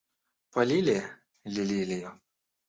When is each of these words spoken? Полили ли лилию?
Полили 0.53 0.97
ли 1.53 1.63
лилию? 1.69 2.11